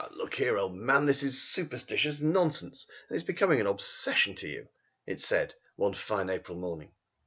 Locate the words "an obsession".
3.61-4.33